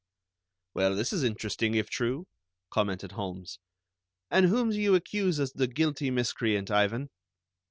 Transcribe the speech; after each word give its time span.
"Well, 0.73 0.95
this 0.95 1.13
is 1.13 1.21
interesting, 1.23 1.75
if 1.75 1.87
true," 1.87 2.25
commented 2.71 3.11
Holmes. 3.11 3.59
"And 4.31 4.47
whom 4.47 4.71
do 4.71 4.81
you 4.81 4.95
accuse 4.95 5.39
as 5.39 5.51
the 5.53 5.67
guilty 5.67 6.09
miscreant, 6.09 6.71
Ivan?" 6.71 7.09